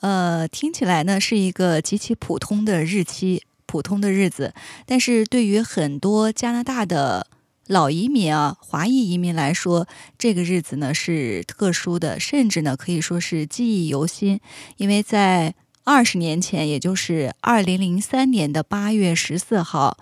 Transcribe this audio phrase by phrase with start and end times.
[0.00, 4.54] 呃，听起来呢是一个极其普通的日期，普通的日子。
[4.86, 7.26] 但是对于很多加拿大的
[7.66, 14.40] 老移民啊，华裔移民来说，这个日子呢是特殊的，甚至呢可以说是记忆犹新。
[14.76, 19.98] 因为在二十年前，也就是二零零三年的八月十四号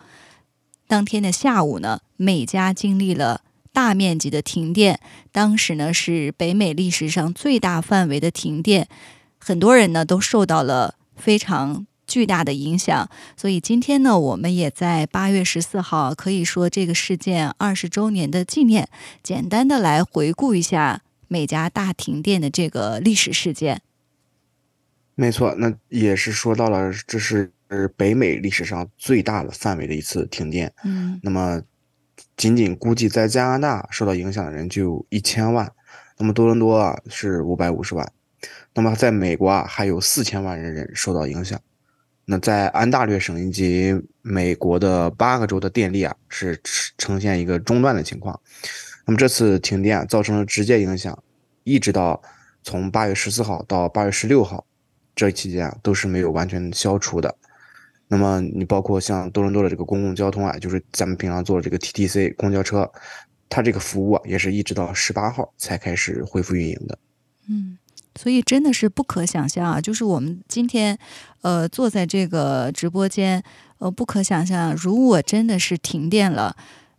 [0.87, 3.41] 当天的下午呢，美加经历了
[3.73, 5.01] 大面积的停电，
[5.33, 8.89] 当时呢是北美历史上最大范围的停电。
[9.47, 18.89] 很多人呢都受到了非常巨大的影响，所以今天呢，我们也在八月十四号，可以说这个事件二十周年的纪念，
[19.23, 23.83] 简单的来回顾一下美加大停电的这个历史事件。
[25.15, 27.53] 没错，那也是说到了，这是
[27.97, 30.73] 北美历史上最大的范围的一次停电。
[30.83, 31.63] 嗯，那么
[32.37, 35.71] 仅仅估计在加拿大受到影响的人就一千万，
[36.19, 38.13] 那么多伦多啊是五百五十万。
[38.77, 41.59] 那么，在美国啊，还有四千万人人受到影响。
[42.27, 46.61] 那在安大略省以及美国的八个州的电力啊，是
[46.99, 48.39] 呈现一个中断的情况。
[49.07, 51.19] 那么这次停电造成了直接影响，
[51.65, 52.21] 一直到
[52.63, 54.67] 从八月十四号到八月十六号
[55.15, 57.35] 这期间啊，都是没有完全消除的。
[58.09, 62.93] 那么你包括像多伦多的这个公共交通啊，就是咱们平常坐的这个 TTC 公交车，
[63.49, 66.99] 它这个服务啊，也是一直到十八号才开始恢复运营的。
[67.49, 67.79] 嗯。
[68.19, 69.81] 所以真的是不可想象啊！
[69.81, 70.99] 就是我们今天，
[71.43, 73.43] 呃，坐在这个直播间，
[73.79, 76.57] 呃，不可想象，如果真的是停电了，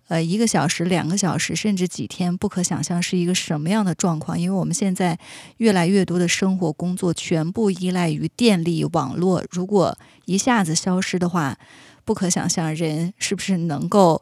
[0.10, 4.40] 呃，一个小时、两个小时，甚至几天，不可想象是一个什么样的状况。
[4.40, 5.18] 因为我们现在
[5.58, 11.58] 越来越多的生活、工作全部依赖于电力网络，如果一下子消失的话，
[12.06, 14.22] 不可想象人是不是能够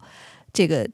[0.53, 0.90] 这个。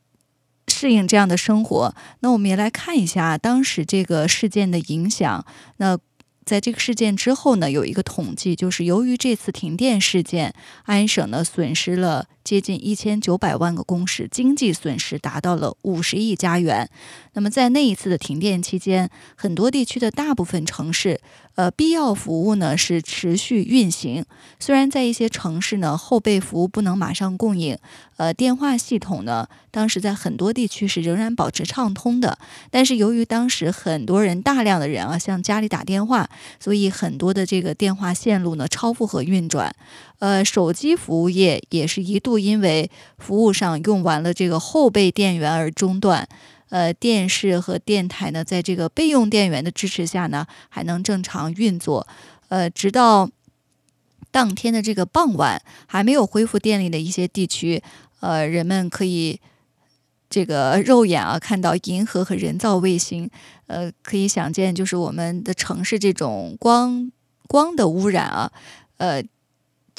[0.68, 5.46] 适应这样的生活，那我们也来看一下当时这个事件的影响。
[5.78, 5.98] 那
[6.44, 16.90] 在这个事件之后呢，有一个统计，就是由于这次停电事件，安省呢损失了接近一千九百万个工时，经济损失达到了五十亿加元。
[17.34, 21.22] 那么在那一次的停电期间，很多地区的大部分城市。
[21.56, 24.26] 呃，必要服务呢是持续运行，
[24.60, 27.78] 虽然在一些城市呢后备服务不能马上供应，
[28.18, 32.38] 呃，电话系统呢当时在很多地区是仍然保持畅通的，
[32.70, 36.30] 但是由于当时很多人大量的人啊向家里打电话，
[36.60, 39.76] 所以很多的这个电话线路呢超负荷运转，
[40.20, 46.28] 呃，手机服务业也是一度因为服务上用完了这个后备电源而中断。
[46.72, 52.08] 呃，电视和电台呢，在这个备用电源的支持下呢，还能正常运作。
[52.48, 53.30] 呃，直到
[54.32, 57.84] 当天的这个傍晚，还没有恢复电力的一些地区，
[58.22, 59.40] 呃，人们可以
[60.30, 63.30] 这个肉眼啊看到银河和人造卫星。
[63.68, 67.12] 呃，可以想见，就是我们的城市这种光
[67.48, 68.52] 光的污染啊，
[68.98, 69.22] 呃。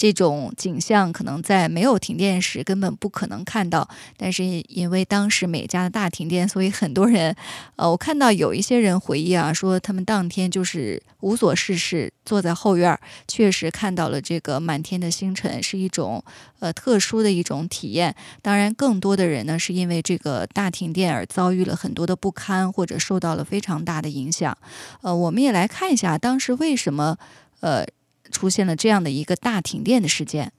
[0.02, 7.36] 这种景象可能在没有停电时根本不可能看到，但是因为当时美加的大停电，所以很多人，
[7.76, 12.98] 呃，我看到有一些人回忆啊，说他们当天就是无所事事，坐在后院儿，
[13.28, 16.24] 确实看到了这个满天的星辰，是一种
[16.58, 18.12] 呃特殊的一种体验。
[18.42, 24.58] 当然，更多的人呢是因为这个大停电而遭遇了很多的不堪，或者受到了非常大的影响。
[25.02, 27.16] 呃，我们也来看一下当时为什么，
[27.60, 27.86] 呃。
[28.32, 30.52] 出现了这样的一个大停电的事件。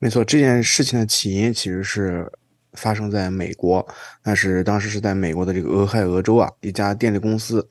[0.00, 2.30] 没错，这件事情的起因其实是
[2.72, 3.86] 发生在美国，
[4.24, 7.66] 那是当时是在美国的这个俄亥俄州啊，一家电力公司，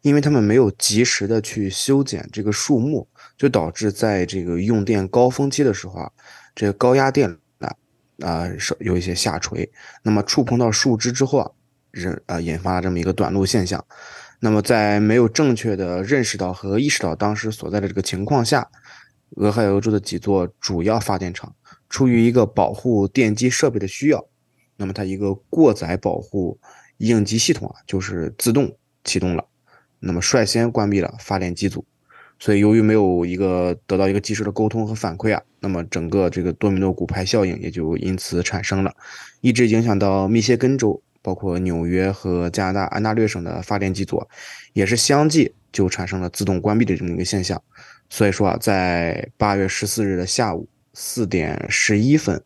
[0.00, 6.10] 因为他们没有及时的去修剪这个树木，就导致在这个用电高峰期的时候啊，
[6.54, 7.76] 这个高压电缆啊
[8.22, 8.48] 啊
[8.80, 9.70] 有一些下垂，
[10.02, 11.50] 那么触碰到树枝之后啊，
[11.92, 13.84] 人啊引发了这么一个短路现象。
[14.38, 18.68] 那么，在没有正确的认识到和意识到当时所在的这个情况下，
[19.36, 21.54] 俄亥俄州的几座主要发电厂
[21.88, 24.24] 出于一个保护电机设备的需要，
[24.76, 26.58] 那么它一个过载保护
[26.98, 29.44] 应急系统啊，就是自动启动了，
[29.98, 31.84] 那么率先关闭了发电机组。
[32.38, 38.94] 所以，由于没有一个得到一个及时的沟通和反馈啊，那么整个这个多米诺骨牌效应也就因此产生了，
[39.40, 41.02] 一直影响到密歇根州。
[41.26, 44.24] 包括纽约和加拿大安大略省的发电机组，
[44.74, 47.60] 也是相继就产生了自动关闭的这么一个现象。
[48.08, 52.40] 所以说啊，在八月十四日的下午四点十一分，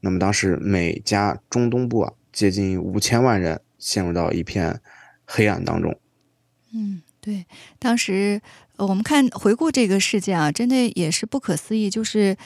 [0.00, 4.80] 那么当时美加中东部啊，接近五千万人陷入到一片
[5.24, 5.96] 黑暗当中。
[6.74, 7.46] 嗯，对，
[7.78, 8.42] 当时
[8.78, 12.36] 我们看回顾这个事件啊，真的也是不可思议，就是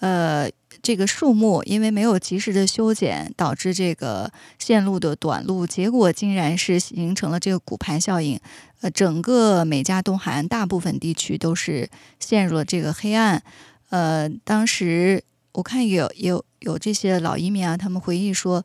[0.00, 0.50] 呃。
[0.82, 8.40] 这个树木因为没有及时的修剪，导致这个线路的短路，结果竟然是形成了这个骨牌效应。
[8.80, 13.42] 呃，整个美加东海岸大部分地区都是陷入了这个黑暗。
[13.90, 18.64] 呃，当时我看有有有这些老移民啊，他们回忆说，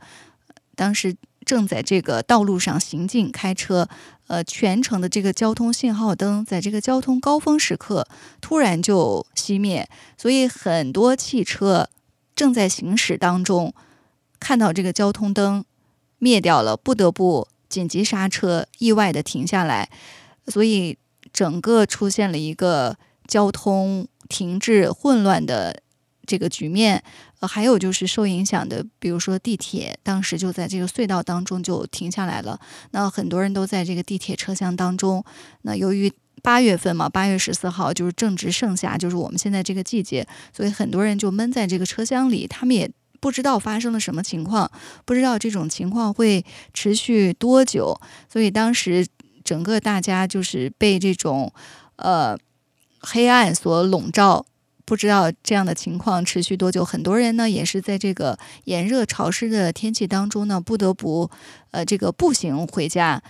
[0.74, 1.14] 当时
[1.46, 3.88] 正在这个道路上行进开车，
[4.28, 8.08] 呃，全程的这个交通信号灯在这个交通高峰时刻
[8.42, 9.88] 突然就熄灭，
[10.18, 11.90] 所以很多汽车。
[12.36, 13.74] 正在行驶当中，
[14.42, 15.64] 看到这个交通灯
[16.20, 19.90] 灭掉了，不得不紧急刹车，意外的停下来，
[20.48, 20.98] 所以
[21.32, 25.82] 整个出现了一个交通停滞、混乱的
[26.26, 27.02] 这个局面。
[27.40, 32.60] 呃，还有就是受影响的，比如说地铁，当时就在这个隧道当中就停下来了。
[32.92, 35.24] 那很多人都在这个地铁车厢当中。
[35.62, 36.12] 那由于
[36.42, 42.90] 八月份嘛，八月十四号就是正值盛夏，就是我们现在这个季节，所以很多人就闷在这个车厢里，他们也
[43.20, 44.70] 不知道发生了什么情况，
[45.06, 48.00] 不知道这种情况会持续多久，
[48.32, 49.06] 所以当时
[49.44, 51.52] 整个大家就是被这种
[51.96, 52.38] 呃
[53.00, 54.46] 黑暗所笼罩，
[54.86, 56.86] 不知道这样的情况持续多久。
[56.86, 61.30] 很多人呢也是在这个炎热潮湿的天气当中呢，不得不
[61.72, 63.22] 呃这个步行回家，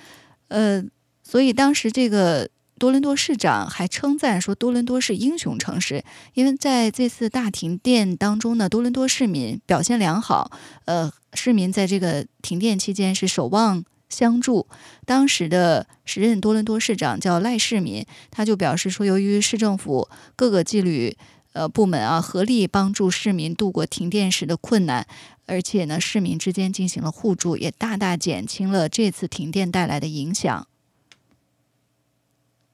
[0.50, 0.84] 呃，
[1.24, 2.50] 所以当时这个。
[2.78, 6.04] 多伦多市长还称赞说，多伦多是英雄城市，
[6.34, 10.52] 因为在这次大停电当中呢，多伦多市民表现良好。
[10.84, 14.68] 呃，市民在这个停电期间是守望相助。
[15.06, 21.16] 当时的时任多伦多市长叫赖世民，他就表示说，由于市政府各个纪律
[21.56, 25.08] 呃部门啊合力帮助市民度过停电时的困难，
[25.46, 30.68] 而且呢，市民之间进行了互助，也大大减轻了这次停电带来的影响。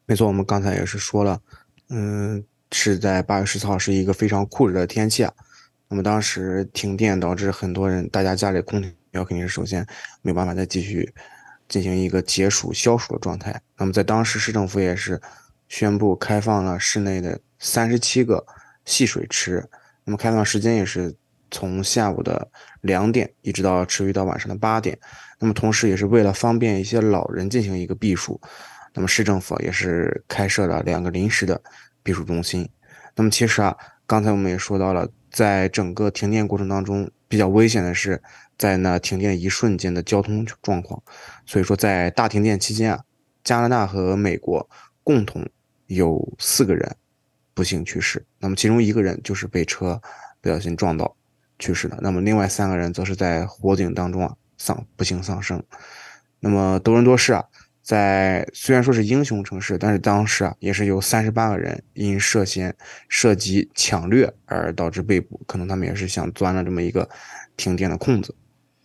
[0.07, 1.39] 没错，我们刚才也是说了，
[1.89, 5.31] 嗯，是在八月十四号是一个非常酷热的天气啊。
[5.88, 8.81] 那么当时停电导致很多人，大家家里空
[9.12, 9.86] 调肯定是首先
[10.22, 11.13] 没办法再继续
[11.69, 13.62] 进行一个解暑消暑的状态。
[13.78, 15.22] 那么在当时市政府也是
[15.69, 18.45] 宣布开放了室内的三十七个
[18.86, 19.68] 戏水池，
[20.04, 21.16] 那么开放时间也是
[21.50, 22.48] 从下午的
[22.81, 24.98] 两点一直到持续到晚上的八点。
[25.39, 28.39] 那么同时也是为了方便一些老人进行一个避暑。
[28.94, 31.62] 那么市政府也是开设了两个临时的
[32.04, 32.68] 避暑中心。
[33.16, 33.75] 那么其实啊，
[34.06, 38.22] 刚才我们也说到了，在整个停电过程当中，比较危险的是
[38.57, 41.01] 在那停电一瞬间的交通状况。
[41.45, 43.01] 所以说，在大停电期间啊，
[43.44, 44.69] 加拿大和美国
[45.04, 45.48] 共同
[45.88, 46.95] 有四个人
[47.53, 48.25] 不幸去世。
[48.39, 50.01] 那么其中一个人就是被车
[50.42, 51.15] 不小心撞到
[51.59, 51.98] 去世的。
[52.01, 55.63] 那么另外三个人则是在火警当中啊丧不幸丧生。
[56.39, 57.45] 那么多伦多市啊。
[57.83, 62.74] 在虽然说是英雄城市，但是当时啊，也是有三十八个人因涉嫌
[63.09, 67.09] 涉及抢掠而导致被捕，可能他们也是想钻了这么一个
[67.57, 68.36] 停电的空子。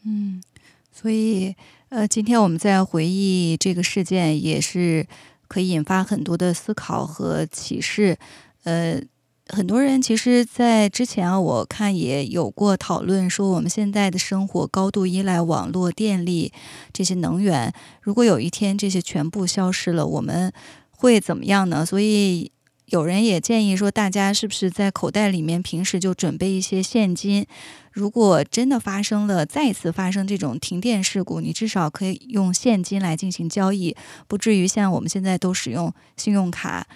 [0.06, 0.42] 嗯，
[0.90, 1.54] 所以
[1.90, 5.06] 呃，今天我们在回忆这个事件，也是
[5.46, 8.16] 可以引发很多的思考和启示。
[8.66, 9.00] 呃。
[9.48, 16.52] 很多人其实，在之前啊，我看也有过讨论，说我们现在的生活高度依赖网络、电力
[16.92, 20.52] 这些能源，如果有一天这些全部消失了，我们
[20.90, 21.86] 会怎么样呢？
[21.86, 22.50] 所以
[22.86, 27.46] 有人也建议说，大家是不是在口袋里面平时就准备一些现金？
[27.92, 33.96] 如果真的发生了再次发生这种停电事故，你至少可以用现金来进行交易，
[34.26, 36.86] 不至于像我们现在都使用信用卡，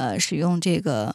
[0.00, 1.14] 呃，使用这个。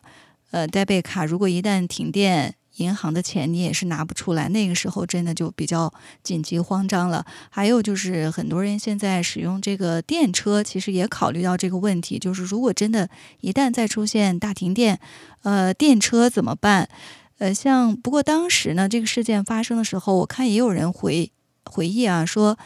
[0.52, 5.92] 呃，代贝卡如果一旦停电，银行的钱你也是拿不出来，那个时候真的就比较
[6.24, 7.26] 紧急慌张了。
[7.50, 13.10] 还有就是很多人现在使用这个电车，其实也考虑到这个问题，就是如果真的
[13.42, 14.98] 一旦再出现大停电，
[15.44, 16.88] 呃，电车怎么办？
[17.40, 21.30] 呃，像不过当时呢，这个事件发生的时候，我看也有人回
[21.66, 22.58] 回忆啊，说。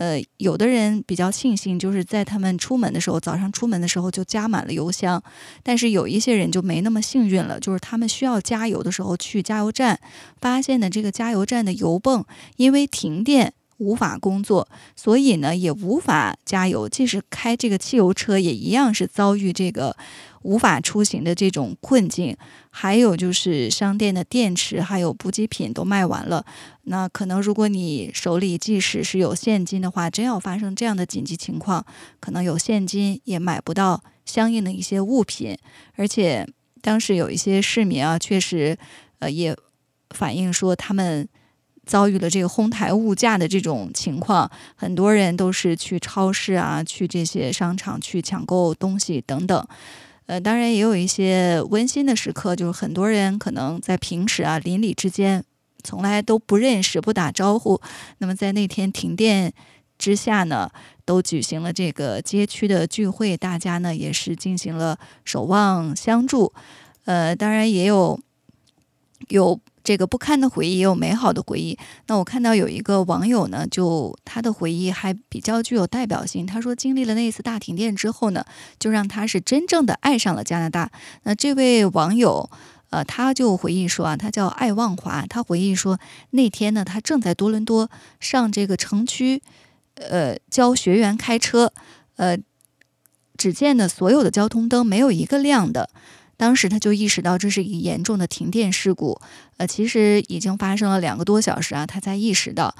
[0.00, 5.22] 呃，有的人比较庆幸，就是在他们出门的时候，早上出门的时候就加满了油箱。
[5.62, 10.00] 但是有一些人就没那么幸运了，就是他们需要加油的时候去加油站，
[10.40, 12.24] 发现呢这个加油站的油泵
[12.56, 14.66] 因为停电无法工作，
[14.96, 16.88] 所以呢也无法加油。
[16.88, 19.94] 即使开这个汽油车，也一样是遭遇这个。
[20.42, 22.36] 无法出行的这种困境，
[22.70, 26.44] 还有就是商店的电池还有补给品都卖完了。
[26.84, 31.84] 那可能如果你手里即使是有现金的话，真要发生这样的紧急情况，
[32.20, 35.56] 可能有现金也买不到相应的一些物品。
[35.96, 36.46] 而且
[36.80, 38.78] 当时有一些市民啊，确实，
[39.18, 39.54] 呃，也
[40.10, 41.28] 反映说他们
[41.84, 49.66] 遭遇了这个哄抬物价的这种情况，很多人都是去超市啊，去这些商场去抢购东西等等。
[50.30, 55.44] 呃，当然也有一些温馨的时刻，就是很多人可能在平时啊邻里之间
[55.82, 57.80] 从来都不认识、不打招呼，
[58.18, 59.52] 那么在那天停电
[59.98, 60.70] 之下呢，
[61.04, 66.52] 都举行了这个街区的聚会，大家呢也是进行了守望相助。
[67.06, 68.16] 呃，当然也有
[69.30, 71.78] 有这个不堪的回忆，也有美好的回忆。
[72.06, 76.44] 那我看到有一个网友呢，就他的回忆还比较具有代表性。
[76.46, 78.44] 他说，经历了那一次大停电之后呢，
[78.78, 80.90] 就让他是真正的爱上了加拿大。
[81.22, 82.50] 那这位网友，
[82.90, 85.24] 呃，他就回忆说啊，他叫艾望华。
[85.26, 85.98] 他回忆说，
[86.30, 89.42] 那天呢，他正在多伦多上这个城区，
[89.94, 91.72] 呃，教学员开车，
[92.16, 92.36] 呃，
[93.36, 95.88] 只见呢，所有的交通灯没有一个亮的。
[96.40, 99.20] 当时他就意识到这是一个严重的停电事故，
[99.58, 102.74] 呃，其实已经发生了两个多小时啊，他才意识到，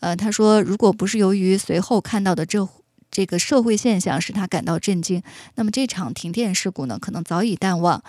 [0.00, 2.68] 呃，他说如果不是由于随后看到的这
[3.10, 5.22] 这个社会现象使他感到震惊，
[5.54, 8.02] 那么这场停电事故呢，可能早已淡忘，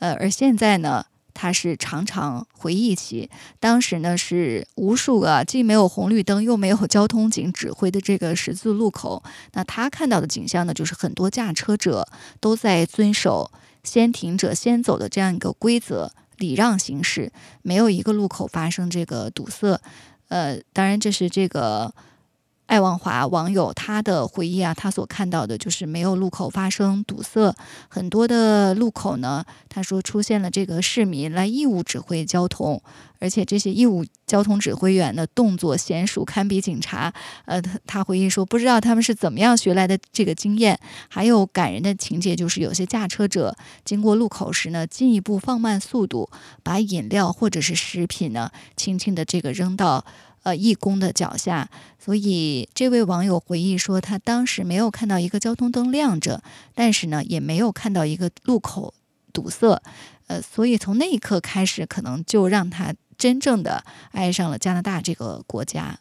[0.00, 9.22] 呃，而现在呢，他是常常回忆起当时呢是无数个既没有红绿灯又没有交通警指挥的这个十字路口，
[9.52, 12.08] 那他看到的景象呢，就是很多驾车者
[12.40, 13.52] 都在遵守。
[13.82, 17.32] 先停者先走的这样一个规则，礼让行驶，
[17.62, 19.80] 没有一个路口发生这个堵塞。
[20.28, 21.94] 呃，当然这是这个。
[22.68, 27.54] 爱望华网友他的回忆啊，他所看到的就是没有路口发生堵塞，
[27.88, 32.82] 很多的路口呢，他说出现了这个市民来义务指挥交通，
[33.20, 37.10] 而且这些义务交通指挥员的动作娴熟堪比警察。
[37.46, 40.78] 呃，他他回忆说，不知道他们是怎么样学来的这个经验。
[41.08, 46.28] 还有感人的情节就是，有些驾车者经过路口时呢，进一步放慢速度，
[46.62, 50.04] 把饮料或者是食品呢，轻轻的这个扔到。
[50.44, 51.68] 呃，义工的脚下，
[51.98, 56.42] 所以这位网友回忆说，他当时没有看到一个交通灯亮着，
[56.74, 58.94] 但是呢，也没有看到一个路口
[59.32, 59.82] 堵塞，
[60.28, 65.98] 呃，所以从那一刻开始，可能就让他真正的爱上了加拿大这个国家。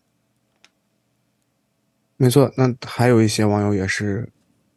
[2.15, 4.31] 没错，那还有一些网友也是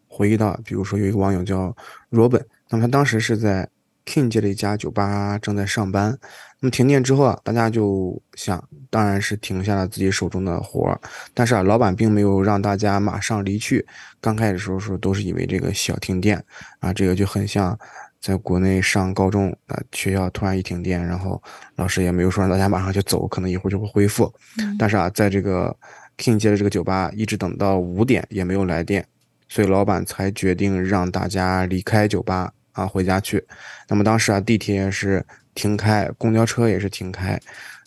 [0.08, 1.76] 回忆到，比如说有一个网友叫
[2.08, 3.68] 罗本，那么他当时是在。
[4.10, 6.18] King 街的一家酒吧正在上班，
[6.58, 11.00] 那么停电之后啊，大家就想，当然是停下了自己手中的活儿，
[11.32, 13.86] 但是啊，老板并没有让大家马上离去。
[14.20, 16.44] 刚开始的时候说都是以为这个小停电
[16.80, 17.78] 啊，这个就很像
[18.20, 21.40] 在国内上高中啊，学校突然一停电，然后
[21.76, 24.32] 老师也没有说让大家马上就走，可能一会儿就会恢复。
[24.76, 25.74] 但是啊，在这个
[26.18, 29.06] King 街的这个酒吧一直等到五点也没有来电，
[29.48, 32.52] 所以老板才决定让大家离开酒吧。
[32.72, 33.44] 啊，回家去。
[33.88, 35.24] 那么当时啊，地铁也是
[35.54, 37.40] 停开，公交车也是停开，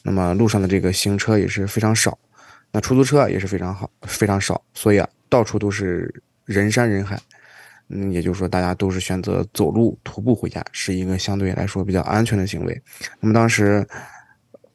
[0.04, 2.18] 那么路上的这个行车也是非常少，
[2.72, 4.63] 那出租车也是非常好，非常少。
[4.74, 6.13] 所以啊，到处都是
[6.46, 7.20] 人山人海。
[7.90, 12.82] 嗯，也就是说，大家都是选择走路、徒步回家，是一个相对来说比较安全的行为。
[13.20, 13.86] 那么当时，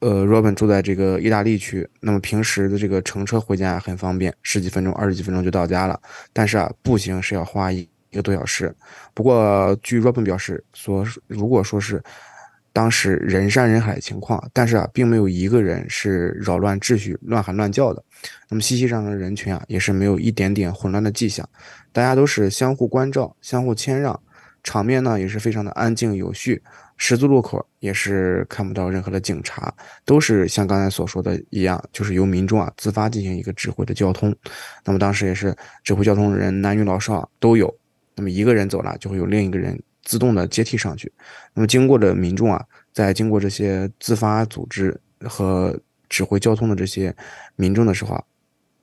[0.00, 5.98] 呃，Robin 住在这个意大利区，那么平时的这个乘车回家很方便，十几分钟、二十几分钟就到家了。
[6.32, 7.88] 但是啊，步行是要花一。
[8.10, 8.74] 一个多小时，
[9.14, 12.02] 不过据 Robin 表示说，如果说是
[12.72, 18.02] 当时人山人海的情况，但是啊，并没有一个人是扰乱秩序、乱喊乱叫的。
[18.48, 21.48] 那么熙熙攘攘的人群啊，也是没有一点点混乱的迹象，
[21.92, 24.18] 大家都是相互关照、相互谦让，
[24.62, 26.62] 场面呢也是非常的安静有序。
[27.00, 29.72] 十字路口也是看不到任何的警察，
[30.04, 34.34] 都是像刚才所说的一样，就是由民众啊自发进行一个指挥的交通。
[34.84, 37.72] 那么当时也是指挥交通的人，男女老少都有。
[38.18, 41.10] 那么一个人走了，就会有另一个人自动的接替上去。
[41.54, 42.60] 那么经过的民众啊，
[42.92, 47.14] 在经过这些自发组织和指挥交通的这些
[47.54, 48.24] 民众的时候啊，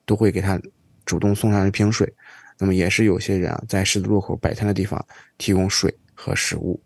[0.06, 0.58] 都会给他
[1.04, 2.10] 主动送上一瓶水。
[2.58, 5.04] 那么也是有些人啊，在十字路口摆摊的地方
[5.36, 6.80] 提供水和食物。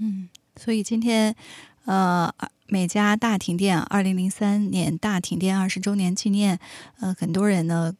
[0.00, 1.36] 嗯，所以今天，
[1.84, 2.28] 呃，
[2.66, 6.58] 美加大停电，二零零三年大停电二十周年纪念，
[7.00, 7.94] 呃，很多人呢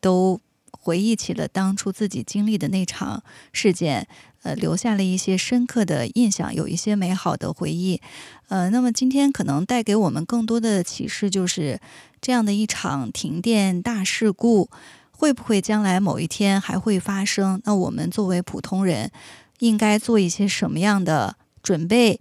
[0.00, 0.40] 都。
[0.88, 4.08] 回忆起了当初自己经历的那场事件，
[4.42, 8.00] 呃，留下了一些深刻的印象，有一些美好的回忆。
[8.48, 11.78] 呃，那么今天可能带给我们更多的启示，就是
[12.22, 14.70] 这样的一场停电大事故，
[15.10, 17.60] 会不会将来某一天还会发生？
[17.66, 19.10] 那我们作为普通人，
[19.58, 22.18] 应该做一些什么样的准备？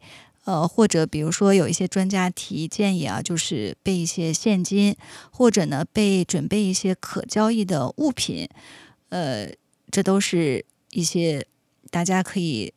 [0.47, 4.95] 呃，或者比如说有一些专家提建议啊，就是备一些现金，
[5.29, 8.47] 或者呢备准备一些可交易的物品，
[9.09, 9.49] 呃，
[9.91, 11.45] 这都是一些
[11.91, 12.73] 大家可以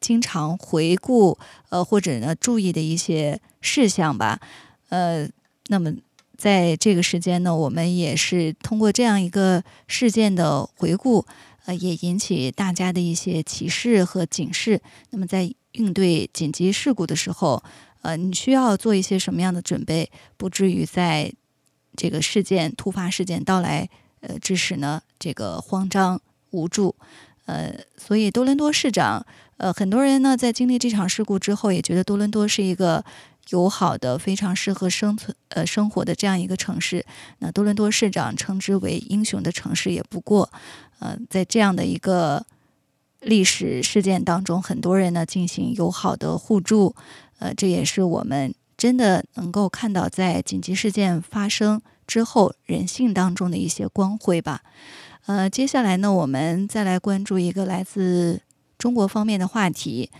[0.00, 1.38] 经常回顾
[1.68, 4.40] 呃或者呢注意的一些事项吧。
[4.88, 5.28] 呃，
[5.68, 5.94] 那么
[6.36, 11.24] 在这个时间呢，我们也是通过这样一个事件的回顾，
[11.66, 14.82] 呃，也引起大家的一些启示和警示。
[15.10, 17.62] 那么在应对紧急事故的时候，
[18.02, 21.32] 呃，你需要做一些什么样的准备，不至于在
[21.96, 23.88] 这个事件突发事件到来，
[24.20, 26.94] 呃，致使呢这个慌张无助。
[27.46, 29.24] 呃，所以多伦多市长，
[29.56, 33.04] 呃，很多人呢在经历这场事故之后，也觉得多伦多是一个
[33.48, 37.04] 友好的、非常适合生存呃生活的这样一个城市。
[37.40, 40.48] 那多伦多市长称之为英雄的城市也不过，
[41.00, 42.46] 呃，在这样的一个
[43.22, 46.94] 历史事件当中，很多人呢进行友好的互助，
[47.38, 54.62] 呃，这也是我们真的能够看到在紧急事件发生之后人性当中的一些光辉吧。
[55.26, 58.42] 呃，接下来呢，我们再来关注一个来自
[58.76, 60.10] 中国方面的话题。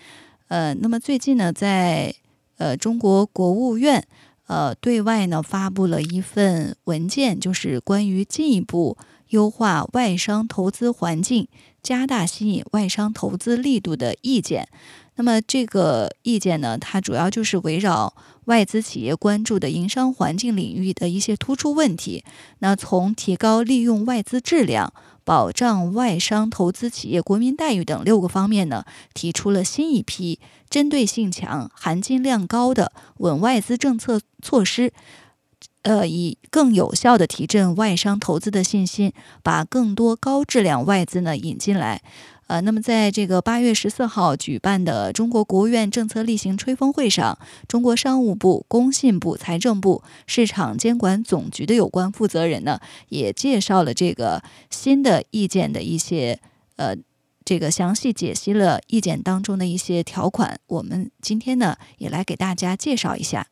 [0.47, 2.14] 呃，那么最近呢，在
[2.59, 4.06] 呃中国国务院
[4.47, 8.97] 呃对外呢发布了一份文件，就是关于进一步
[9.30, 11.49] 优化外商投资环境、
[11.83, 14.69] 加大吸引外商投资力度的意见。
[15.17, 18.15] 那么这个意见呢，它主要就是围绕
[18.47, 22.25] 外资企业关注的营商环境领域的一些突出问题。
[22.61, 34.93] 那从提高利用外资质量、保障外商投资企业国民待遇等六个方面呢，提出了新一批针对性强、含金量高的稳外资政策措施，
[35.83, 39.12] 呃，以更有效的提振外商投资的信心，
[39.43, 42.03] 把更多高质量外资呢引进来。
[42.49, 56.39] 呃，那么在这个八月十四号举办的中国国务院政策例行吹风会上，中国商务部、工信部、财政部、市场监管总局的有关负责人呢，也介绍了这个新的意见的一些
[56.77, 56.95] 呃，
[57.45, 60.61] 这个详细解析了意见当中的一些条款。
[60.67, 63.47] 我们今天呢，也来给大家介绍一下。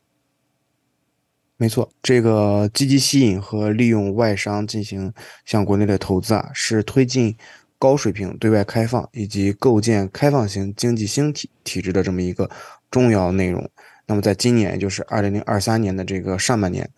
[1.61, 5.13] 没错，这个积极吸引和利用外商进行
[5.45, 7.37] 向国内的投资啊，是推进。
[7.77, 12.49] 高水平对外开放以及构建开放型经济新体体制的这么一个
[12.89, 13.69] 重要内容。
[14.07, 16.89] 那么，在今年，也就是二零零二三年的这个上半年，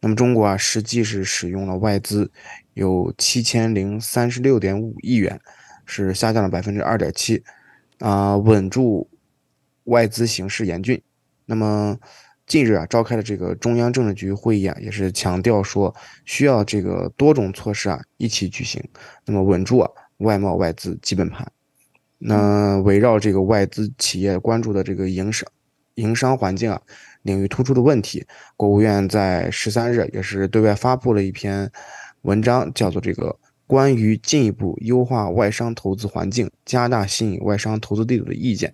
[0.00, 2.28] 那么中国啊，实际是使用了外资
[2.74, 5.40] 有七千零三十六点五亿元，
[5.86, 7.42] 是下降了百分之二点七，
[7.98, 9.08] 啊，稳住
[9.84, 11.00] 外资形势严峻。
[11.46, 11.98] 那么，
[12.48, 18.82] 近日啊，召开的这个中央政治局会议啊，也是强调说，需要这个多种措施啊一起举行，
[19.24, 19.90] 那么稳住啊。
[20.18, 21.46] 外贸外资基本盘，
[22.18, 25.48] 那围绕这个外资企业关注的这个营商
[25.94, 26.82] 营商环境啊
[27.22, 31.70] 领域突出的问题，国务院在十三日也是对外发布了一篇
[32.22, 38.70] 文章，叫做《这个关于进一步优化外商投资环境、加大吸引外商投资力度的意见》。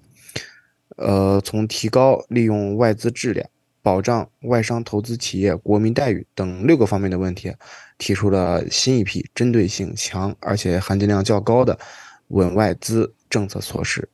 [0.97, 3.47] 呃，从提高利用外资质量。
[3.85, 7.53] 保障外商投资企业国民待遇等六个方面的问题，
[7.99, 11.79] 提出了新一批针对性强而且含金量较高的
[12.29, 14.09] 稳外资政策措施，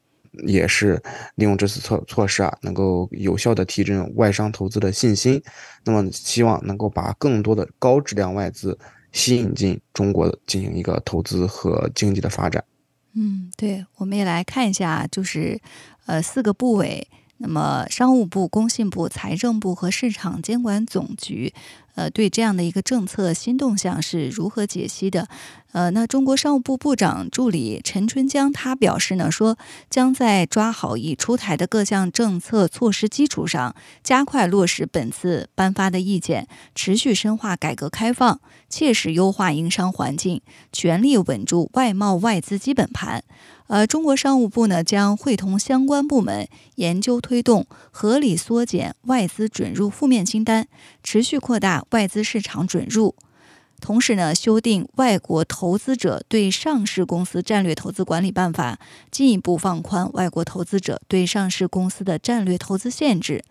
[0.44, 1.00] 也是
[1.36, 5.40] 利用这次措措施啊，能够有效的提振外商投资的信心。
[5.84, 8.76] 那么，希望能够把更多的高质量外资
[9.12, 12.64] 吸引进中国进行一个投资和经济的发展。
[13.14, 15.60] 嗯，对，我们也来看一下，就是
[16.06, 17.06] 呃四个部委。
[17.42, 21.54] 那么，商务部、工信部、财政部和市场监管总局，
[21.94, 25.28] 呃，对这样的一个政策新动向是如何解析的？
[25.72, 29.56] 呃，那中国商务部部长助理陈春江他表示呢，说
[29.88, 43.22] 将在抓好已出台的各项政策措施基础上，加快落实本次颁发的意见，持续深化改革开放，切实优化营商环境，全力稳住外贸外资基本盘。
[43.68, 50.66] 呃，中国商务部呢将会同相关部门研究推动合理缩减外资准入负面清单，
[51.04, 53.14] 持续扩大外资市场准入。
[53.80, 58.78] 同时呢，修订《外国投资者对上市公司战略投资管理办法》，
[59.10, 63.42] 进一步放宽外国投资者对上市公司的战略投资限制。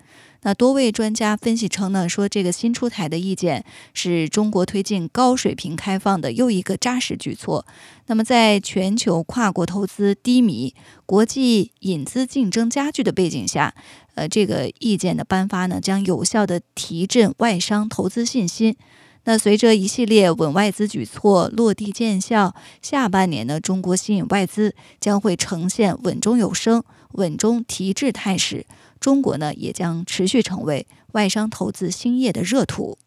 [0.42, 7.65] 那多位专家分析称呢，说这个新出台的意见是中国推进高水平开放的又一个扎实举措。
[8.06, 10.74] 那么，在全球跨国投资低迷、
[11.06, 13.76] 国际引资竞争加剧的背景下，
[14.15, 18.78] 呃，这个意见的颁发呢，将有效的提振外商投资信心。
[19.25, 28.65] 那随着一系列稳外资举措落地见效，下半年呢，中国吸引外资将会呈现稳中有升、稳中提质态势。
[28.99, 32.97] 中国呢，也将持续成为外商投资兴业的热土。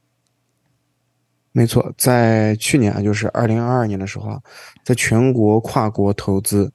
[1.51, 4.41] 没错，在去年啊，就是二零二二年的时候啊，
[4.85, 6.73] 在全国跨国投资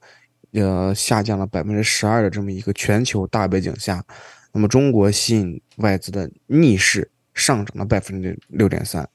[0.52, 4.04] 呃下降了百分之十二的这么一个全球大背景下，
[4.52, 9.08] 那么中国吸引外资的逆势上涨了百分之六点三，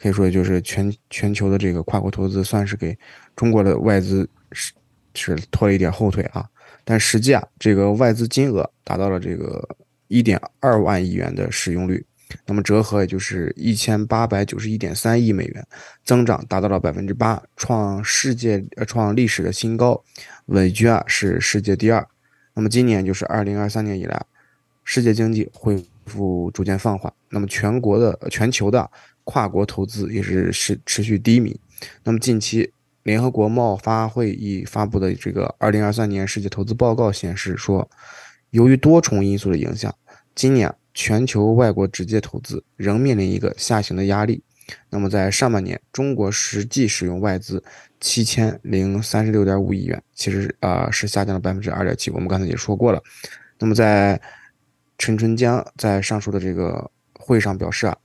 [0.00, 2.96] 可以说就是全全球的这个跨国投资算是给
[3.36, 4.72] 中国的外资是
[5.14, 6.48] 是拖了一点后腿啊。
[6.84, 9.76] 但实际啊，这个外资金额达到了这个
[10.08, 12.04] 一点二万亿元的使用率。
[12.46, 15.66] 那么折合也就是一千八百九十一点三亿美元，
[16.04, 20.00] 增长达到了百分之八，创世界呃创历史的新高，
[20.46, 22.06] 稳居啊是世界第二。
[22.54, 24.24] 那么今年就是二零二三年以来，
[24.84, 28.88] 世界经济恢复逐渐放缓，那么全国的全球的
[29.30, 31.58] 跨国投资也是是持续低迷。
[32.02, 32.72] 那么近期
[33.04, 37.88] 联合国贸发会议发布的这个二零二三年世界投资报告显示说，
[38.50, 39.94] 由于多重因素的影响，
[40.34, 40.74] 今年。
[40.92, 44.42] 全球外国直接投资仍面临一个下行的压力。
[44.90, 47.62] 那么在上半年，中国实际使用外资
[48.00, 52.10] 七千零三十六点五亿元，其实啊是下降了百分之二点七。
[52.10, 53.00] 我们刚才也说过了。
[53.60, 54.20] 那么在
[54.98, 57.96] 陈春江在上述的这个会上表示啊，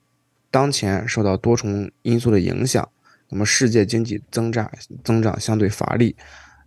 [0.56, 2.90] 当前受到多重因素的影响，
[3.28, 4.72] 那么世界经济增长
[5.04, 6.16] 增长相对乏力，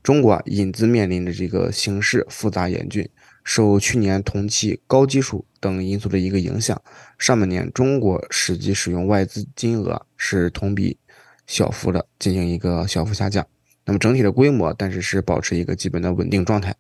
[0.02, 3.08] 中国啊引资面临着这个形势复杂严峻。
[3.44, 6.78] 受去年同期高基数等因素的一个影响，
[7.18, 10.98] 上半年中国实际使用外资金额是同比
[11.46, 13.46] 小幅的进行一个小幅下降。
[13.86, 16.76] 那么整体的规模，但是是保持一个基本的稳定状态。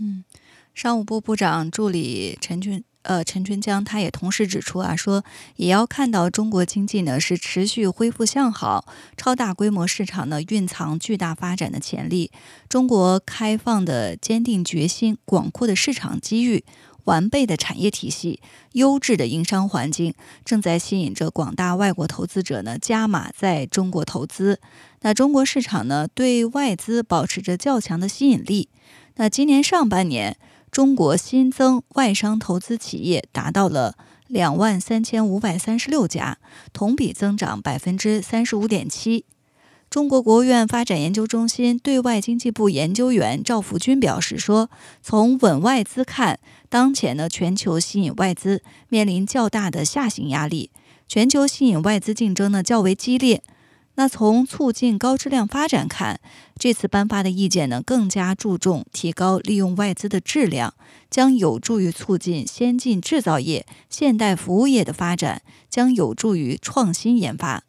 [0.00, 0.24] 嗯，
[0.72, 2.82] 商务部部长助理陈俊。
[3.08, 5.24] 呃，陈春江他也同时指出啊，说
[5.56, 8.84] 也要看到中国经济呢是持续恢复向好，
[9.16, 12.30] 超大规模市场呢蕴藏巨大发展的潜力，
[12.68, 16.62] 中国开放的坚定决心、广阔的市场机遇、
[17.04, 18.40] 完备的产业体系、
[18.72, 20.12] 优质的营商环境，
[20.44, 24.60] 正在吸引着广大外国投资者呢加码在中国投资。
[25.00, 28.68] 那中国市场呢对外资保持着较强的吸引力。
[29.16, 30.36] 那今年上半年。
[30.70, 36.38] 中国新增外商投资企业达到了两万三千五百三十六家，
[36.72, 39.24] 同比增长百分之三十五点七。
[39.90, 44.68] 中国国务院发展研究中心对外经济部研究员赵福军表示说
[45.02, 50.70] ：“从稳外资看，当前呢全球吸引外资面临较大的下行压力，
[51.08, 53.42] 全球吸引外资竞争呢较为激烈。”
[53.98, 56.20] 那从促进高质量发展看，
[56.56, 60.74] 这次颁发的意见呢，更加注重提高利用外资的质量，
[61.10, 67.64] 将有助于促进先进制造业、现代服务业的发展，将有助于创新研发。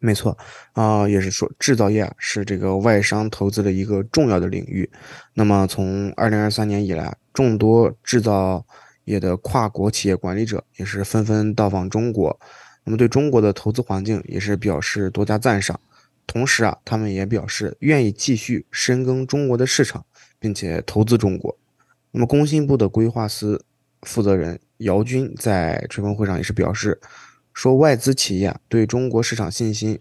[0.00, 0.36] 没错，
[0.72, 4.90] 啊，也是说制造业是这个外商投资的一个重要的领域。
[5.34, 8.66] 那么从二零二三年以来，众多制造
[9.04, 12.40] 业的跨国企业管理者也是纷纷到访中国。
[12.84, 15.78] 那么对中国的投资环境也是表示多加赞赏，
[16.26, 20.04] 同时啊，他们也表示愿意继续深耕中国的市场，
[20.38, 21.56] 并且投资中国。
[22.10, 23.64] 那么工信部的规划司
[24.02, 26.98] 负责人姚军在吹风会上也是表示，
[27.52, 29.98] 说外资企业对中国市场信心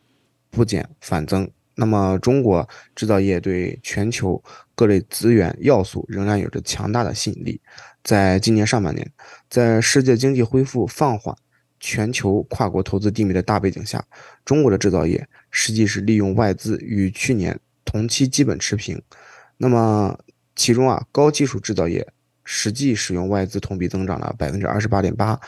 [0.49, 1.49] 不减反增。
[1.75, 4.41] 那么中国制造业对全球
[4.75, 7.61] 各类资源要素仍然有着强大的吸引力。
[8.03, 9.09] 在今年上半年，
[9.49, 11.35] 在世界经济恢复放缓。
[11.79, 14.05] 全球跨国投资低迷的大背景下，
[14.43, 19.01] 中国的制造业实际是利用外资与去年同期基本持平。
[19.57, 20.17] 那么
[20.55, 22.05] 其中啊，高技术制造业
[22.43, 25.39] 实际使用外资同比增长了百分之二十八点八。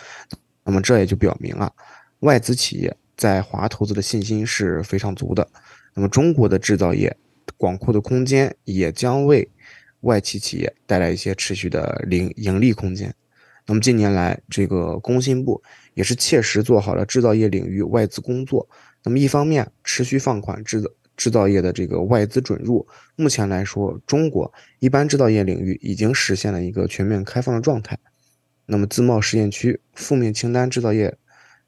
[0.63, 1.71] 那么这也就表明啊，
[2.19, 5.47] 外资企业在华投资的信心是非常足的。
[5.93, 7.15] 那么中国的制造业
[7.57, 9.49] 广阔的空间也将为
[10.01, 13.13] 外企企业带来一些持续的零盈利空间。
[13.65, 15.61] 那么近年来，这个工信部
[15.93, 18.67] 也是切实做好了制造业领域外资工作。
[19.03, 22.85] 那么一方面持续放宽制造制造业的这个外资准入。
[23.15, 27.97] 目前来说，中国一般制造业领域已经实现了一个全面开放的状态。
[28.65, 31.17] 那么自贸试验区负面清单制造业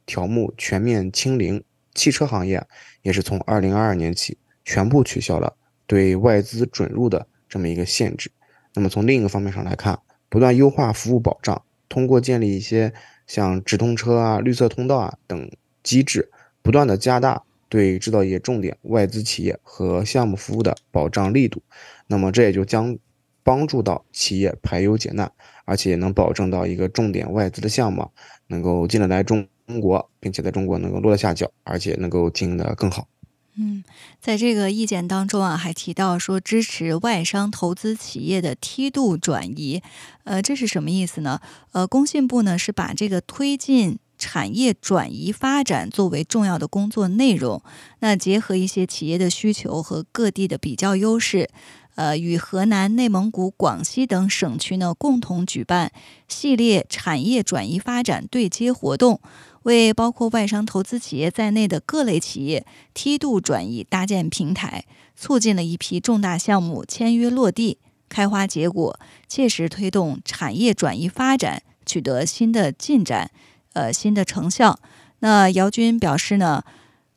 [0.06, 2.66] 条目全面清零，汽车行业
[3.02, 8.32] 也是从二零二二年起全部取消了对外资准入的这么一个限制。
[8.74, 11.64] 那么从另一个方面上来看，不断优化服务保障。
[11.94, 12.92] 通过建立一些
[13.28, 15.52] 像直通车啊、绿色通道啊等
[15.84, 16.28] 机制，
[16.64, 21.62] 不断的加大对制造业重点外资企业和项目服务的保障力度，
[22.08, 22.98] 那么这也就将
[23.44, 25.32] 帮助到企业排忧解难，
[25.66, 28.10] 而且也能保证到一个重点外资的项目
[28.48, 29.48] 能够进得来中
[29.80, 33.08] 国，并且在中国能够落得下脚，而且能够经营得更好。
[33.56, 33.84] 嗯，
[34.20, 39.82] 在这个意见当中啊，还提到说支持外商投资企业的梯度转移，
[40.24, 41.40] 呃，这是什么意思呢？
[41.72, 44.00] 呃，工信部呢是把这个推进。
[44.16, 47.62] 产业转移发展作为重要的工作内容。
[48.00, 51.50] 那结合一些企业的需求和各地的比较优势，
[51.96, 55.92] 呃，与河南、内蒙古、广西等省区呢共同举办
[56.30, 59.20] 系列产业转移发展对接活动，
[59.64, 67.80] 为包括外商投资企业在内的各类企业梯度转移搭建平台，促进了一批重大项目签约落地。
[68.10, 73.32] 开花结果，切实推动产业转移发展取得新的进展，
[73.74, 74.78] 呃，新的成效。
[75.20, 76.64] 那姚军表示呢，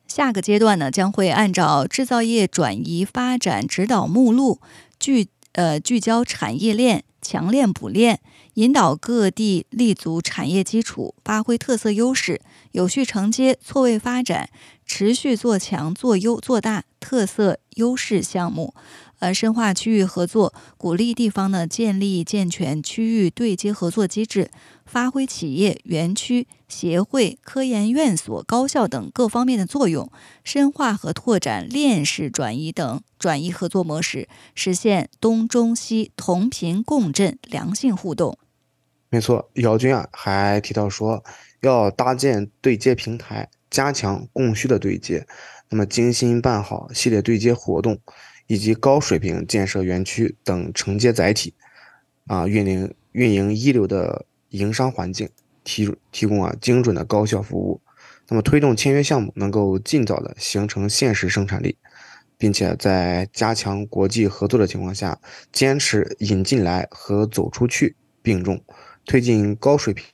[0.07, 4.59] 下个阶段呢将会按照制造业转移发展指导目录，
[4.99, 8.19] 聚呃聚焦产业链，强链补链，
[8.57, 12.41] 引导各地立足产业基础，发挥特色优势，
[12.71, 14.49] 有序承接错位发展，
[14.83, 18.73] 持续做强做优做大特色优势项目。
[19.19, 24.49] 呃，深化区域合作，鼓励地方呢建立健全区域对接合作机制，
[24.87, 30.11] 发挥企业、园区、协会、科研院所、高校等各方面的作用，
[30.43, 38.39] 深化和拓展链式转移等转移合作模式，实现东中西同频共振、良性互动。
[39.09, 41.23] 没错，姚军啊还提到说，
[41.61, 45.25] 要搭建对接平台，加强供需的对接，
[45.69, 47.99] 那么精心办好系列对接活动。
[48.49, 51.53] 以及高水平建设园区等承接载体，
[52.27, 55.29] 啊，运营运营一流的营商环境，
[55.65, 57.81] 提提供啊精准的高效服务，
[58.29, 61.77] 那么推动签约项目能够尽早的形成现实生产力，
[62.37, 65.19] 并且在加强国际合作的情况下，
[65.51, 68.63] 坚持引进来和走出去并重，
[69.07, 70.05] 推进高水平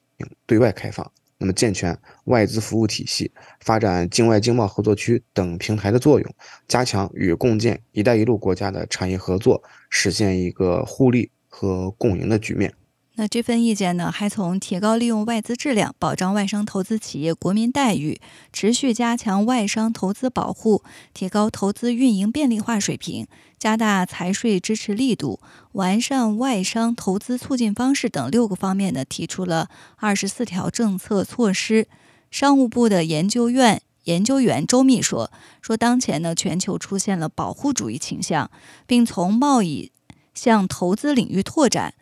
[0.45, 1.11] 对外开放。
[1.39, 3.29] 那么健全外资服务体系，
[3.59, 6.35] 发展境外经贸合作区等平台的作用，
[6.69, 12.73] 加强与共建“一带一路”国家的产业合作，实现一个互利和共赢的局面。
[13.15, 18.19] 那这份意见呢，还从提高利用外资质量、保障外商投资企业国民待遇、
[18.51, 23.27] 持续加强外商投资保护、提高投资运营便利化水平、
[23.59, 25.39] 加大财税支持力度、
[25.73, 31.87] 完善外商投资促进方式等六个方面呢，提出了二十四条政策措施。
[32.31, 35.29] 商务部的研究院研究员周密说
[35.61, 38.49] ：“说当前呢，全球出现了保护主义倾向，
[38.87, 39.91] 并从贸易
[40.33, 41.93] 向投资领域拓展。”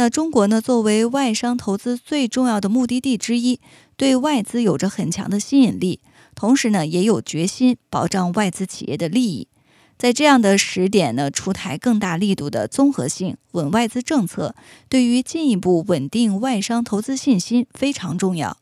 [0.00, 0.62] 那中国呢？
[0.62, 3.60] 作为外商投资最重要的目的地之一，
[3.98, 6.00] 对外资有着很强的吸引力，
[6.34, 9.46] 同时呢，也有决心保障外资企业的利益。
[9.98, 14.54] 在这样的时点呢，出台更大力度的综合性稳外资政策，
[14.88, 18.56] 对于进一步稳定外商投资信心非常重要。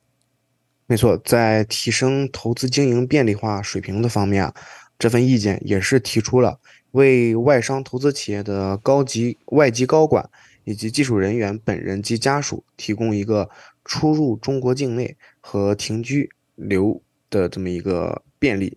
[0.89, 4.53] 没错，在提升投资经营便利化水平的方面啊，
[4.99, 6.59] 这份意见也是提出了
[6.91, 10.29] 为外商投资企业的高级外籍高管。
[10.69, 13.49] 以及技术人员本人及家属提供一个
[13.87, 18.77] 出入中国境内和停居留的这么一个便利。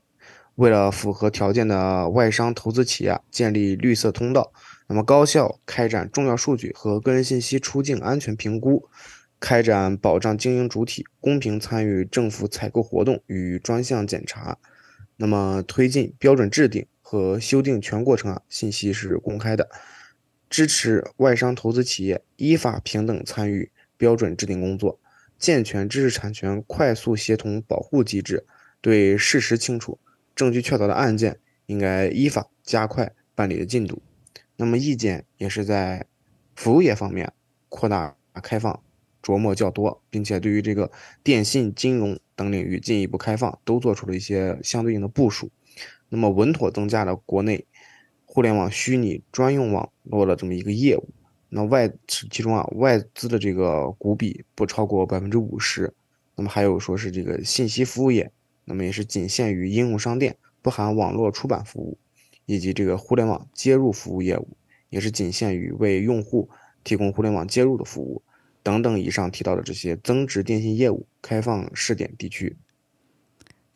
[0.56, 4.54] 为了符合条件的外商投资企业建立绿色通道，
[4.88, 8.88] 那么高效开展重要数据和个人信息出境安全评估，
[9.42, 14.58] 开展保障经营主体公平参与政府采购活动与专项检查。
[15.18, 19.68] 那么推进标准制定和修订全过程啊，信息是公开的。
[20.52, 25.00] 支持外商投资企业依法平等参与标准制定工作，
[25.40, 28.46] 健全知识产权快速协同保护机制。
[28.82, 29.98] 对事实清楚、
[30.36, 34.02] 证据确凿的案件，应该依法加快办理的进度。
[34.58, 36.06] 那么，意见也是在
[36.54, 37.32] 服务业方面
[37.70, 38.84] 扩大开放
[39.24, 40.92] 琢磨较多，并且对于这个
[41.24, 45.50] 电信、金融等领域进一步开放，都做出了一些相对应的部署。
[46.10, 47.66] 那么，稳妥增加了国内。
[48.34, 51.10] 互联网虚拟专用网络的这么一个业务，
[51.50, 55.94] 那外其中啊外资的这个股比不超过百分之五十，
[56.38, 58.32] 那么还有说是这个信息服务业，
[58.64, 61.98] 那么也是仅限于应用商店，不含网络出版服务，
[62.46, 64.48] 以及这个互联网接入服务业务，
[64.90, 66.50] 也是仅限于为用户
[66.86, 68.24] 提供互联网接入的服务，
[68.64, 72.56] 等等以上提到的这些增值电信业务开放试点地区。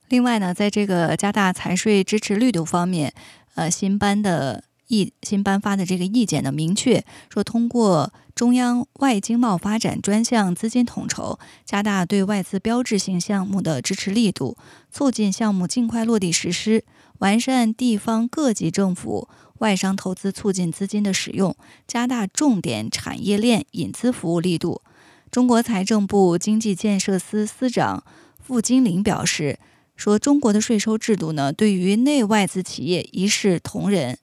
[0.08, 3.14] 另外呢，在这个加大财税支持力度方面。
[3.56, 14.58] 呃，新颁的意新颁发的这个意见呢，明确说，通过中央外经贸发展专项资金统筹，加大对外资标志性项目的支持力度，
[14.92, 16.84] 促进项目尽快落地实施，
[17.20, 21.56] 完善地方各级政府外商投资促进资金的使用，
[21.88, 24.82] 加大重点产业链引资服务力度。
[25.32, 28.04] 中国财政部经济建设司司长
[28.40, 29.58] 傅金玲表示。
[29.96, 34.18] 说中国的税收制度呢，对于内外资企业一视同仁。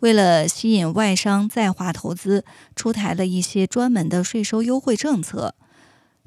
[0.00, 2.44] 为了吸引外商在华投资，
[2.76, 5.54] 出台了一些专门的税收优惠政策，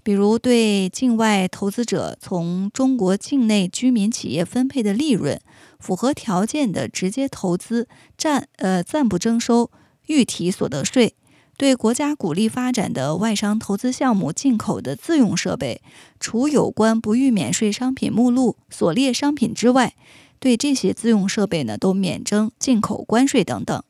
[0.01, 5.39] 比如对境外投资者从中国境内居民企业分配的利润，
[5.79, 9.69] 符合条件的直接投资暂呃暂不征收
[10.07, 11.09] 预提所得税；
[11.57, 15.81] 对国家鼓励发展的外商投资项目进口的自用设备，
[16.19, 19.95] 除有关不予免税商品目录所列商品之外，
[20.39, 23.83] 对这些自用设备呢都免征进口关税等等。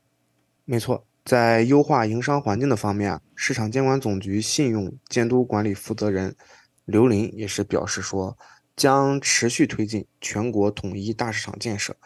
[0.66, 1.04] 没错。
[1.26, 6.34] 在优化营商环境的方面啊，市场监管总局信用监督管理负责人
[6.86, 8.38] 刘林也是表示说，
[8.78, 11.98] 将持续推进全国统一大市场建设，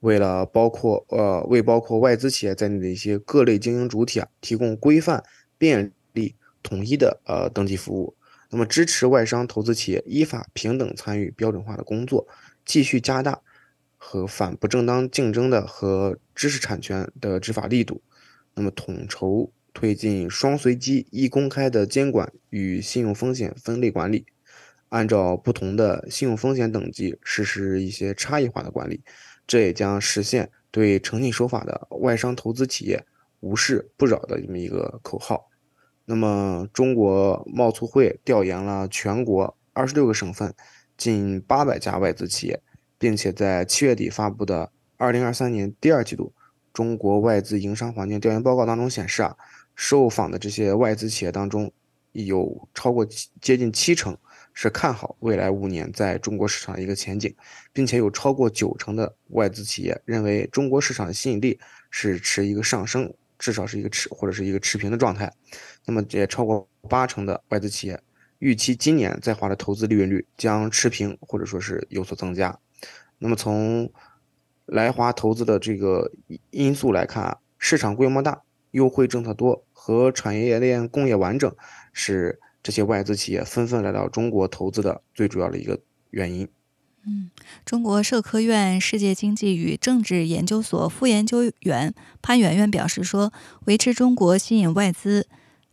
[0.00, 5.22] 为了包括呃为包括外资企业在内的一些各类经营主体啊提供规范、
[5.58, 8.14] 便利、统一的呃登记服务。
[8.48, 12.28] 那么，支持外商投资企业依法平等参与标准化的工作，
[12.64, 13.40] 继续加大
[13.96, 18.00] 和反不正当竞争的和知识产权的执法力度。
[18.54, 24.24] 那么，统筹推进双随机、一公开的监管与信用风险分类管理，
[24.90, 29.02] 按照不同的信用风险等级实施一些差异化的管理，
[29.46, 33.04] 这也将实现对诚信守法的外商投资企业
[33.40, 35.48] 无事不扰的这么一个口号。
[36.04, 40.54] 那么，中国贸促会调研了全国二十六个省份
[40.96, 42.60] 近八百家外资企业，
[42.98, 46.32] 并且在七月底发布的二零二三年第二季度。
[46.72, 49.34] 中国外资营商环境调研报告当中显示啊，
[49.74, 51.72] 受访的这些外资企业当中，
[52.12, 53.02] 有超过
[53.40, 54.14] 接近七成
[54.58, 57.32] 是看好未来五年在中国市场的一个前景，
[57.74, 65.30] 并且有超过九成的外资企业认为中国市场的吸引力是持一个上升，至少是一个持或者是一个持平的状态。
[65.84, 68.00] 那么也超过八成的外资企业
[68.38, 72.58] 预期今年在华的投资利润率将持平或者说是有所增加。
[73.18, 73.92] 那么从
[74.64, 76.10] 来华投资的这个
[76.48, 78.40] 因素来看，市场规模大、
[78.70, 81.54] 优惠政策多和产业链工业完整，
[81.92, 85.78] 是这些外资企业纷纷来到中国投资的最主要的一个
[86.10, 86.48] 原因。
[87.04, 87.30] 嗯，
[87.64, 93.32] 中国社科院世界经济与政治研究所副研究员潘媛媛表示说
[93.66, 95.28] ：“维持中国吸引外资。”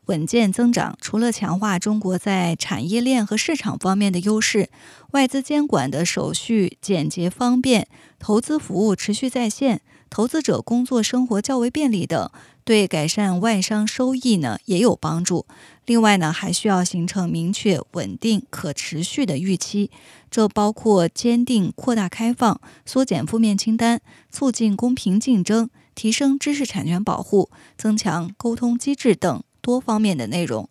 [0.06, 4.70] 稳健增长，除了强化中国在产业链和市场方面的优势，
[5.14, 7.88] 外资监管的手续简洁方便，
[8.20, 12.30] 投资服务持续在线，投资者工作生活较为便利等，
[12.64, 15.46] 对改善外商收益呢也有帮助。
[15.86, 19.90] 另外呢，还需要形成明确、稳定、可持续的预期，
[20.30, 29.44] 这包括坚定扩大开放、缩减负面清单、促进公平竞争、提升知识产权保护、增强沟通机制等。
[29.62, 30.70] 多方面的内容。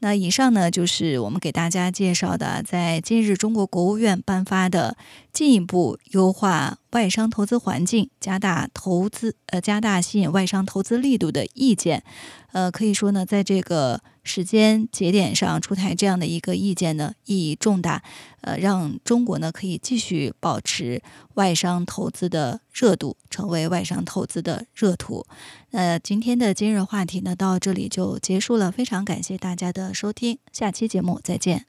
[0.00, 4.96] 那以上呢，就是我们给大家介绍的，在近日中国国务院颁发的
[5.32, 12.02] 进一步优化外商投资环境、加大投资呃加大吸引外商投资力度的意见。
[12.52, 18.02] 呃，可以说呢，在这个时间节点上出台这样的一个意见呢，意义重大。
[18.40, 21.02] 呃，让中国呢可以继续保持
[21.34, 25.26] 外商投资的热度，成为外商投资的热土。
[25.72, 28.72] 那今天的今日话题呢，到这里就结束了。
[28.72, 31.66] 非常感谢大家的收听，下期节目再见。